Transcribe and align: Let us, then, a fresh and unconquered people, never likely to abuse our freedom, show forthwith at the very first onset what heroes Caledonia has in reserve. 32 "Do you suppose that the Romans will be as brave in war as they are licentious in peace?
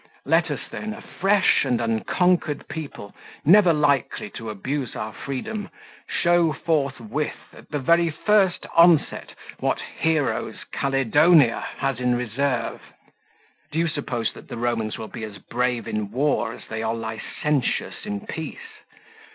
Let 0.25 0.49
us, 0.49 0.61
then, 0.71 0.95
a 0.95 1.01
fresh 1.03 1.63
and 1.63 1.79
unconquered 1.79 2.67
people, 2.67 3.13
never 3.45 3.71
likely 3.71 4.31
to 4.31 4.49
abuse 4.49 4.95
our 4.95 5.13
freedom, 5.13 5.69
show 6.07 6.53
forthwith 6.53 7.37
at 7.53 7.69
the 7.69 7.77
very 7.77 8.09
first 8.09 8.65
onset 8.75 9.35
what 9.59 9.79
heroes 9.99 10.55
Caledonia 10.71 11.59
has 11.77 11.99
in 11.99 12.15
reserve. 12.15 12.81
32 12.81 12.81
"Do 13.73 13.77
you 13.77 13.87
suppose 13.89 14.33
that 14.33 14.47
the 14.47 14.57
Romans 14.57 14.97
will 14.97 15.07
be 15.07 15.23
as 15.23 15.37
brave 15.37 15.87
in 15.87 16.09
war 16.09 16.51
as 16.51 16.65
they 16.67 16.81
are 16.81 16.95
licentious 16.95 18.03
in 18.03 18.21
peace? 18.25 18.79